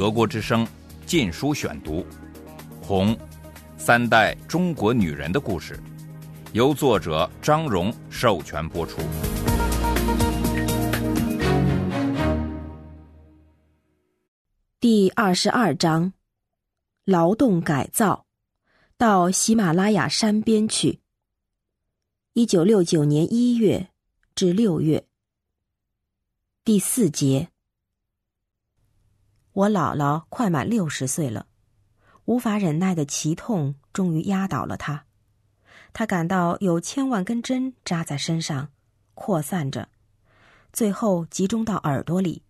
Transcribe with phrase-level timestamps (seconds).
[0.00, 0.64] 德国之声
[1.04, 1.96] 《禁书选读》，
[2.82, 3.14] 《红》，
[3.76, 5.78] 三代中国女人的故事，
[6.54, 9.02] 由作者张荣授权播出。
[14.80, 16.14] 第二十二章：
[17.04, 18.24] 劳动改造，
[18.96, 21.00] 到喜马拉雅山边去。
[22.32, 23.90] 一九六九年一月
[24.34, 25.04] 至六月。
[26.64, 27.50] 第四节。
[29.60, 31.46] 我姥姥快满六十岁了，
[32.24, 35.04] 无法忍耐的脐痛终于压倒了她。
[35.92, 38.70] 她感到有千万根针扎在身上，
[39.12, 39.90] 扩散着，
[40.72, 42.42] 最后集中到耳朵里。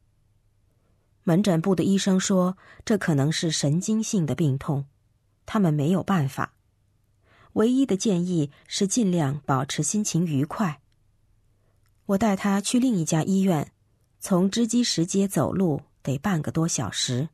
[1.24, 4.86] 门诊部的医生说，这可能是神经性的病痛，
[5.46, 6.52] 他们没有办法。
[7.54, 10.80] 唯一的建议是尽量保持心情愉快。
[12.06, 13.72] 我带他去另一家医院。
[14.22, 17.28] 从织机石街走路得半个多小时。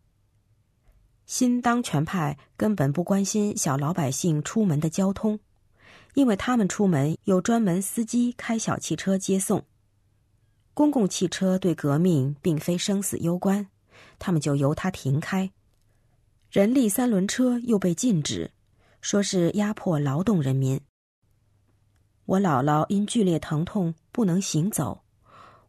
[1.27, 5.41] 新当权派根本不关心小老百姓出门的交通，
[6.15, 9.65] 因为他们出门有专门司机开小汽车接送。
[10.73, 13.67] 公共汽车对革命并非生死攸关，
[14.19, 15.51] 他们就由它停开。
[16.51, 18.53] 人力三轮车又被禁止，
[19.01, 20.81] 说是压迫劳动人民。
[22.27, 25.03] 我姥姥因剧烈疼痛不能行走。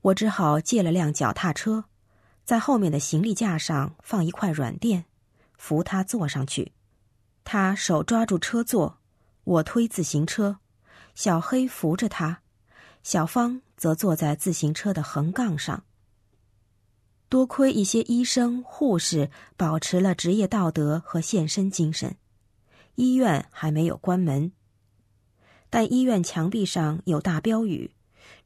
[0.02, 1.85] 我只好借了辆脚踏车，
[2.48, 5.03] 在后面的行李架上放一块软垫，
[5.58, 6.72] 扶他坐上去。
[7.44, 9.00] 他手抓住车座，
[9.44, 10.59] 我推自行车，
[11.14, 12.40] 小黑扶着他，
[13.03, 15.84] 小芳则坐在自行车的横杠上。
[17.28, 22.16] 多亏一些医生、护士保持了职业道德和献身精神，
[22.95, 24.53] 医院还没有关门，
[25.70, 27.92] 但医院墙壁上有大标语。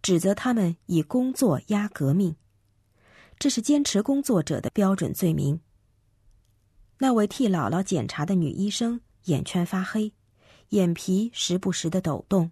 [0.02, 2.36] 指责他们以工作压革命，
[3.42, 5.59] 这是坚持工作者的标准罪名。
[7.00, 10.14] 那位替姥姥检查的女医生眼圈发黑，
[10.70, 12.52] 眼皮时不时的抖动。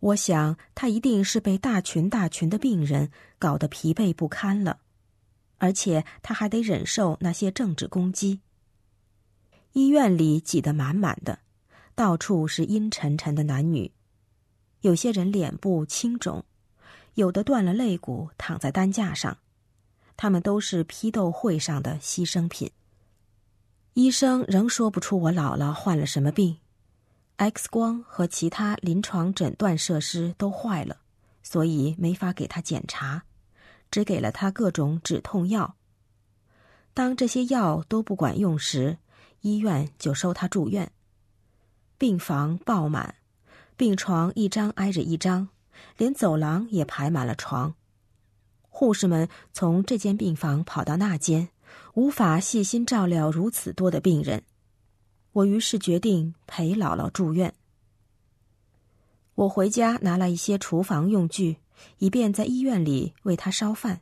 [0.00, 4.80] 我想她一定是被大群大群的病人搞得疲惫不堪了，
[5.58, 8.40] 而且她还得忍受那些政治攻击。
[9.74, 11.38] 医院里挤得满满的，
[11.94, 13.92] 到处是阴沉沉的男女。
[14.80, 16.44] 有些人脸部青肿，
[17.14, 19.38] 有的断了肋骨，躺在担架上，
[20.20, 22.70] 他们都是批斗会上的牺牲品。
[23.94, 26.58] 医生仍说不出我姥姥患了什么病
[27.38, 30.98] ，X 光和其他临床诊断设施都坏了，
[31.42, 33.22] 所以没法给她检查，
[33.90, 35.76] 只给了她各种止痛药。
[36.92, 38.98] 当这些药都不管用时，
[39.40, 40.92] 医院就收她住院，
[41.96, 43.14] 病房爆满。
[43.74, 45.48] 病床一张挨着一张，
[45.96, 47.74] 连走廊也排满了床。
[48.70, 51.50] 护士们从这间病房跑到那间，
[51.94, 54.42] 无法细心照料如此多的病人。
[55.32, 57.52] 我于是决定陪姥姥住院。
[59.34, 61.58] 我回家拿了一些厨房用具，
[61.98, 64.00] 以便在医院里为她烧饭。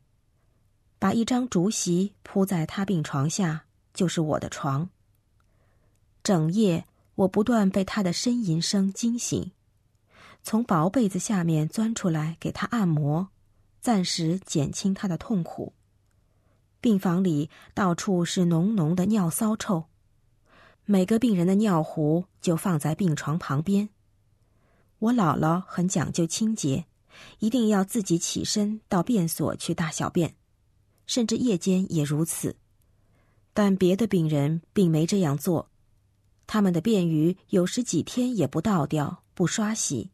[0.99, 3.65] 把一张竹席铺在她病床下，
[3.95, 4.89] 就是我的床。
[6.23, 9.53] 整夜，我不断被她的呻吟声惊醒。
[10.43, 13.29] 从薄被子下面钻出来给他按摩，
[13.89, 15.73] 暂时减轻他的痛苦。
[16.79, 19.87] 病房里到处是浓浓的尿骚臭，
[20.85, 23.89] 每个病人的尿壶就放在病床旁边。
[24.99, 26.85] 我姥姥很讲究清洁，
[27.39, 30.35] 一定要自己起身到便所去大小便，
[31.07, 32.57] 甚至夜间也如此。
[33.55, 35.71] 但别的病人并没这样做，
[36.47, 40.11] 他们的便鱼有时几天也不倒掉，不刷洗。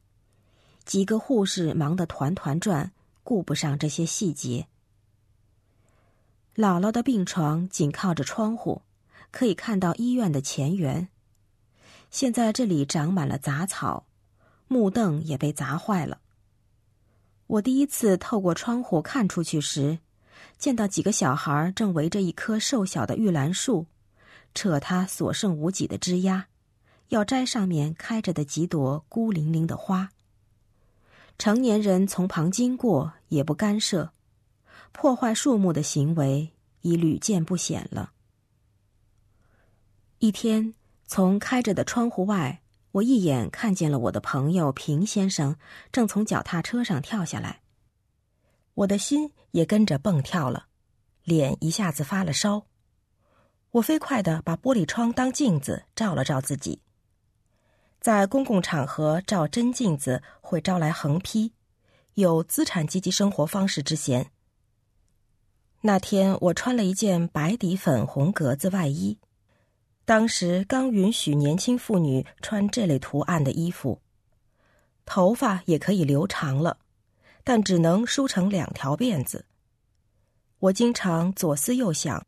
[0.84, 2.92] 几个护士忙得团团转，
[3.24, 4.68] 顾不上这些细节。
[6.54, 8.82] 姥姥的病床紧靠着窗户，
[9.32, 11.08] 可以看到医院的前园。
[12.12, 14.06] 现在这里长满了杂草，
[14.68, 16.20] 木凳也被砸坏了。
[17.48, 19.98] 我第一次透过窗户看出去时，
[20.56, 23.86] 见到几个小孩正围着一棵瘦小的玉兰树，
[24.54, 26.46] 扯它所剩无几的枝丫，
[27.08, 30.10] 要摘上面开着的几朵孤零零的花。
[31.38, 34.12] 成年人从旁经过也不干涉，
[34.92, 36.50] 破坏树木的行为
[36.82, 38.12] 已屡见不鲜了。
[40.18, 40.74] 一天，
[41.06, 45.56] 从开着的窗户外，我一眼看见了我的朋友平先生
[45.92, 47.60] 正从脚踏车上跳下来，
[48.74, 50.66] 我的心也跟着蹦跳了，
[51.24, 52.66] 脸一下子发了烧。
[53.72, 56.80] 我飞快的把玻璃窗当镜子照了照自己。
[58.04, 61.54] 在公共场合照真镜子会招来横批，
[62.12, 64.30] 有资产阶级生活方式之嫌。
[65.80, 69.16] 那天我穿了一件白底粉红格子外衣，
[70.04, 74.02] 当时刚允许年轻妇女穿这类图案的衣服。
[75.06, 76.76] 头发也可以留长了，
[77.42, 79.46] 但只能梳成两条辫子。
[80.58, 82.26] 我经常左思右想，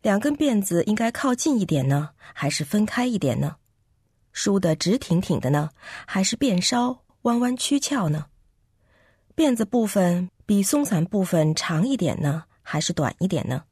[0.00, 3.56] 两根辫子应该靠近一点呢，还是分开一点呢？
[4.36, 5.70] 梳得直挺挺的呢，
[6.04, 8.26] 还是辫梢弯弯曲翘呢？
[9.34, 13.64] 辫子部分比松散部分长一点呢，还是短一点呢？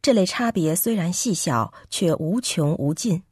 [0.00, 3.24] 这类差别虽然细小，却无穷无尽。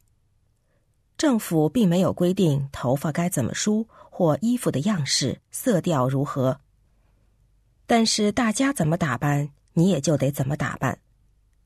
[1.17, 6.59] 政府并没有规定头发该怎么梳或衣服的样式、色调如何。
[7.87, 10.99] 但是大家怎么打扮，你也就得怎么打扮，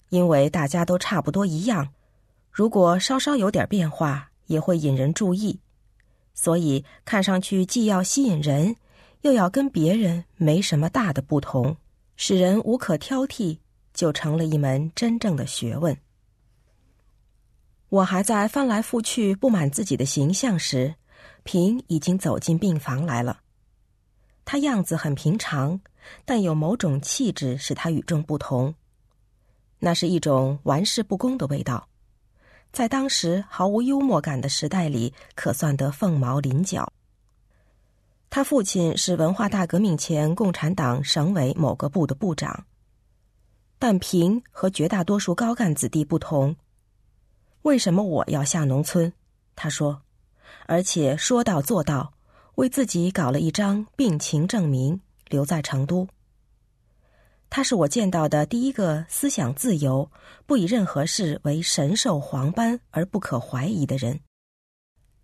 [0.10, 1.90] 因为大家都差不多一样。
[2.52, 5.60] 如果稍稍有点变化，也会引人注意。
[6.34, 8.76] 所以看上去既要吸引人，
[9.22, 11.78] 又要跟别人没什么大的不同，
[12.16, 13.60] 使人无可挑剔，
[13.94, 15.96] 就成了一门真正的学问。
[17.90, 20.96] 我还在翻来覆去不满自己的形象时，
[21.44, 23.42] 平已经走进病房来了。
[24.44, 25.80] 他样子很平常，
[26.26, 28.74] 但有某种气质使他与众不同。
[29.78, 31.88] 那是一种玩世不恭的味道，
[32.74, 36.92] 在当时毫无幽默感的时代里，可算得凤毛麟角。
[38.32, 42.66] 他父亲是文化大革命前共产党省委某个部的部长，
[43.78, 46.56] 但平和绝大多数高干子弟不同。
[47.62, 49.14] 为什么我要下农村？
[49.56, 50.02] 他说，
[50.66, 52.14] 而且说到做到，
[52.56, 56.08] 为自己搞了一张病情证明，留在成都。
[57.56, 60.10] 他是我见到的第一个思想自由、
[60.48, 64.22] 不以任何事为神兽黄斑而不可怀疑的人。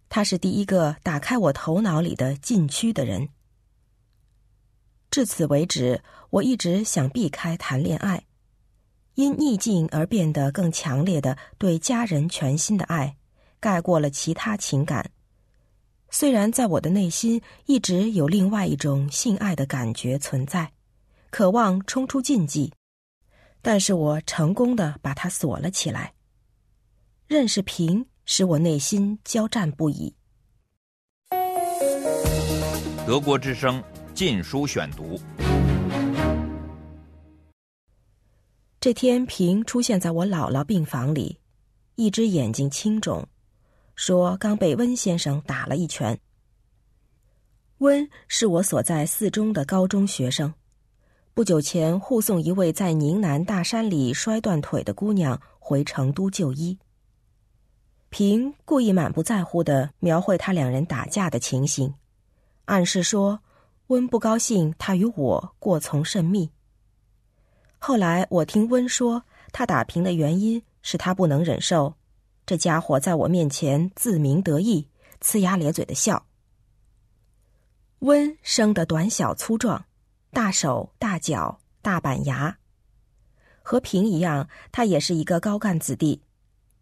[0.09, 3.29] 他是第一个打开我头脑里的禁区的人。
[5.09, 8.25] 至此为止，我一直想避开谈恋爱。
[9.15, 13.17] 因逆境而变得更强烈的对家人全新的爱，
[13.59, 15.09] 盖过了其他情感。
[16.11, 20.71] 虽然在我的内心一直有另外一种性爱的感觉存在，
[21.29, 22.73] 渴望冲出禁忌，
[23.61, 26.13] 但是我成功的把它锁了起来。
[27.27, 30.13] 认识平使我内心交战不已。
[33.05, 33.81] 德国之声
[34.13, 35.17] 《禁书选读》。
[38.79, 41.37] 这天，平出现在我姥姥病房里，
[41.95, 43.27] 一只眼睛青肿，
[43.95, 46.19] 说刚被温先生打了一拳。
[47.79, 50.53] 温是我所在四中的高中学生，
[51.39, 56.77] 不久前护送一位在宁南大山里摔断腿的姑娘回成都就医。
[58.09, 61.94] 平故意满不在乎的描绘他两人打架的情形，
[62.65, 63.39] 暗示说
[63.88, 66.51] 温不高兴他与我过从甚密。
[67.77, 71.94] 后来我听温说，他打平的原因是他不能忍受
[72.45, 74.89] 这家伙在我面前自鸣得意、
[75.21, 76.25] 呲牙咧嘴的笑。
[78.00, 79.85] 温生得短小粗壮，
[80.31, 82.57] 大手大脚大板牙，
[83.61, 86.21] 和平一样，他也是一个高干子弟，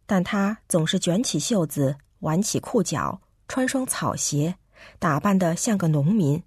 [0.06, 4.58] 但他总是卷起袖子，挽起裤脚，穿双草鞋，
[5.00, 6.44] 打扮的像个农民，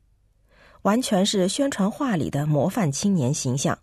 [0.82, 3.78] 完全是宣传画里的模范青年形象。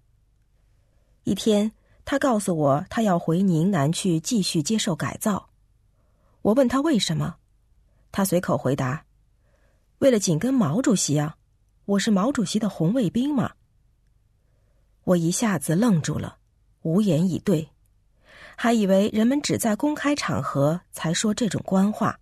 [1.23, 1.71] 一天，
[2.05, 5.49] 他告诉我他要回宁南去继续接受改造。
[6.44, 7.37] 我问他为什么，
[8.11, 9.06] 他随口回答
[9.99, 11.36] ：“为了紧跟毛主席啊，
[11.87, 13.53] 我是毛主席的红卫兵嘛。”
[15.06, 16.37] 我一下子愣住了，
[16.81, 17.69] 无言以对，
[18.57, 22.19] 还以为人们只在公开场合才说这种官话。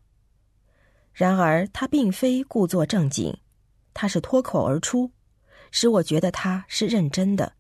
[1.14, 3.36] 然而他并非故作正经，
[3.94, 5.10] 他是脱口而出，
[5.72, 7.54] 使我觉得他是认真的。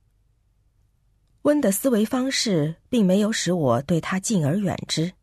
[1.41, 5.13] 温的思维方式并没有使我对他敬而远之。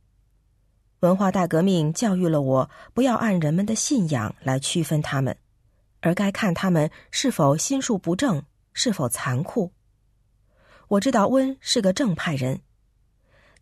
[1.01, 5.37] 文化大革命教育了我，不要按人们的信仰来区分他们，
[6.03, 8.43] 而该看他们是否心术不正，
[8.75, 9.73] 是否残酷。
[10.89, 12.61] 我知道温是个正派人。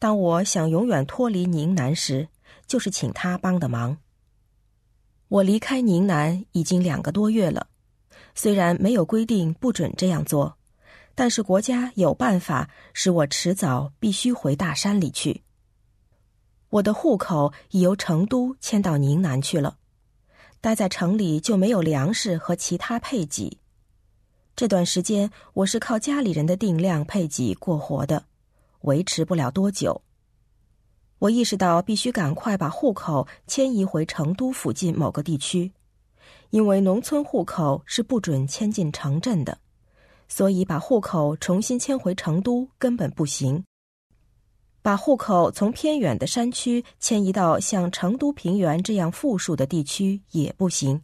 [0.00, 2.28] 当我想永远脱离宁南时，
[2.66, 3.98] 就是请他帮的忙。
[5.28, 7.68] 我离开宁南已经两个多月了，
[8.34, 10.56] 虽然没有规定不准这样做。
[11.14, 15.42] 但是国家有办法使我迟早必须回大山里去。
[16.70, 19.76] 我的户口已由成都迁到宁南去了，
[20.60, 23.58] 待在城里就没有粮食和其他配给。
[24.54, 28.24] 这段时间我是靠家里人的定量配给过活的，
[28.82, 30.02] 维持不了多久。
[31.18, 35.72] 我意识到必须赶快把户口迁移回成都附近某个地区，
[36.50, 39.58] 因为农村户口是不准迁进城镇的。
[40.28, 43.64] 所以把户口重新迁回成都根本不行。
[44.82, 51.02] 把户口从偏远的山区迁移到像成都平原这样富庶的地区也不行，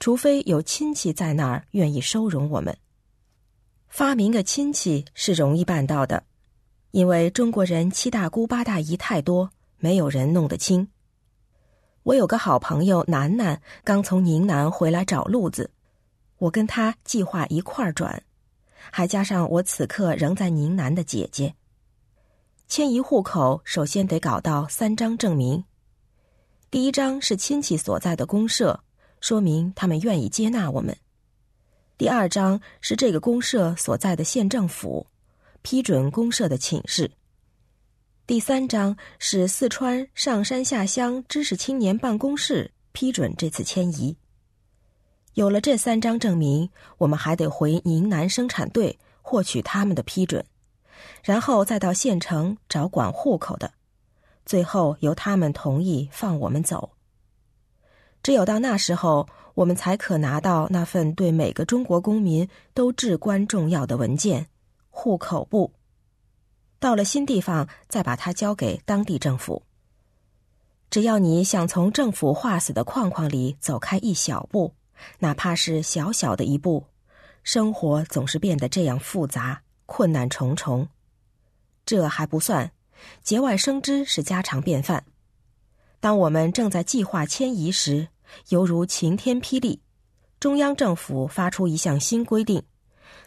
[0.00, 2.76] 除非有亲戚在那儿愿意收容我们。
[3.88, 6.24] 发明个亲戚是容易办到的，
[6.90, 10.88] 因为中国人七大姑八大姨太多，没有人弄得清。
[12.02, 15.70] 我有个好朋友楠楠，刚从宁南回来找路子，
[16.38, 18.20] 我跟他计划一块儿转，
[18.90, 21.54] 还加上我此刻仍在宁南的姐姐。
[22.66, 25.64] 迁移户口，首先得搞到三张证明。
[26.70, 28.80] 第一张是亲戚所在的公社，
[29.20, 30.92] 说明他们愿意接纳我们；
[31.96, 35.06] 第二张是这个公社所在的县政府
[35.62, 37.06] 批准公社的请示；
[38.26, 44.16] 第三张是四川上山下乡知识青年办公室批准这次迁移。
[45.34, 46.68] 有了这三张证明，
[46.98, 50.44] 我们还得回宁南生产队获取他们的批准。
[51.22, 53.72] 然后再到县城找管户口的，
[54.44, 56.90] 最后由他们同意放我们走。
[58.22, 64.46] 只有到那时候，我们才可拿到那份对每个中国公民都至关重要的文件——
[64.90, 65.72] 户口簿。
[66.78, 69.62] 到了新地方，再把它交给当地政府。
[70.90, 74.74] 只要你想从政府画死的框框里走开一小步，
[75.18, 76.84] 哪怕是小小的一步，
[77.42, 79.62] 生活总是变得这样复杂。
[79.86, 80.88] 困难重重，
[81.86, 82.72] 这还不算，
[83.22, 85.04] 节外生枝是家常便饭。
[86.00, 88.08] 当我们正在计划迁移时，
[88.48, 89.80] 犹如晴天霹雳，
[90.38, 92.62] 中央政府发出一项新规定：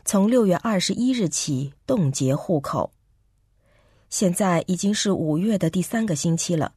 [0.05, 2.91] 从六月二十一日起冻结户口。
[4.09, 6.73] 现在已经是五月的第三个星期了，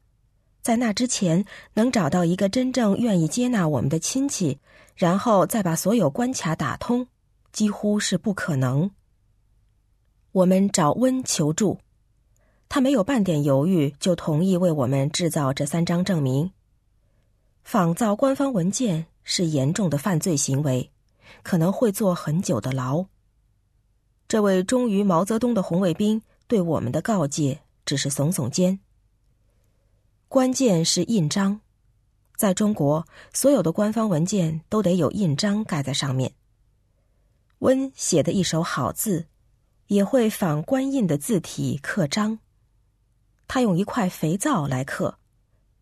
[0.63, 1.45] 在那之前
[1.75, 4.59] 能找到一个真正愿意接纳我们的亲戚，
[4.97, 7.07] 然后再把所有关卡打通，
[7.53, 8.91] 几乎是不可能。
[10.33, 11.79] 我们找温求助，
[12.69, 16.53] 他没有半点犹豫，就同意为我们制造这三张证明。
[17.65, 20.91] 仿造官方文件是严重的犯罪行为，
[21.43, 23.05] 可能会坐很久的牢。
[24.29, 28.79] 这位忠于毛泽东的红卫兵对我们的告诫只是耸耸肩。
[30.29, 31.61] 关键是印章，
[32.37, 36.33] 在中国，所有的官方文件都得有印章盖在上面。
[37.59, 39.27] 温写的一手好字。
[39.91, 42.39] 也会仿官印的字体刻章，
[43.49, 45.19] 他用一块肥皂来刻，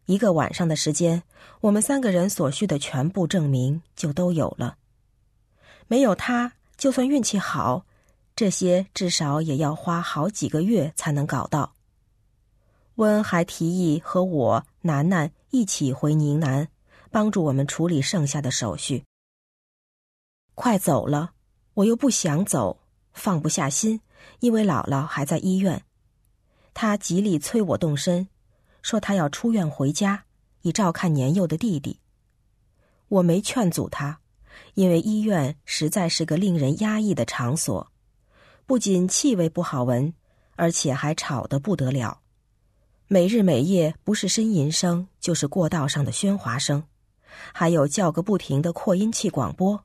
[0.07, 1.23] 一个晚上的时间，
[1.61, 4.79] 我们三个人所需的全部证明就都有了。
[5.89, 7.85] 没有他，就算运气好，
[8.35, 11.75] 这些至少也要花好几个月才能搞到。
[12.95, 16.69] 温还提议和我楠楠一起回宁南，
[17.11, 19.05] 帮助我们处理剩下的手续。
[20.55, 21.33] 快走了，
[21.75, 22.81] 我又不想走。
[23.19, 24.01] 放不下心，
[24.39, 25.83] 因为姥姥还在医院，
[26.73, 28.29] 他极力催我动身，
[28.81, 30.25] 说他要出院回家，
[30.63, 31.99] 以照看年幼的弟弟。
[33.09, 34.21] 我没劝阻他，
[34.75, 37.91] 因为医院实在是个令人压抑的场所，
[38.65, 40.15] 不仅气味不好闻，
[40.57, 42.21] 而且还吵得不得了，
[43.09, 46.85] 每日每夜不是呻吟声，就是过道上的喧哗声，
[47.53, 49.85] 还有叫个不停的扩音器广播。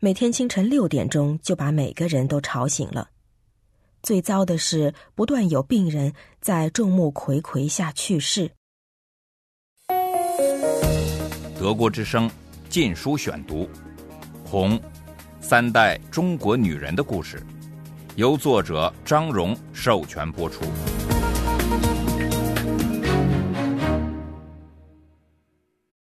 [0.00, 3.08] 每天清晨六点钟就把每个人都吵醒了。
[4.00, 8.48] 最糟的是，不断有病人在众目睽睽下去世。
[11.58, 12.28] 德国之声
[12.68, 13.64] 《禁书选读》，
[14.48, 14.80] 《红
[15.40, 17.38] 三代中国女人的故事》，
[18.14, 20.62] 由作者张荣授权播出。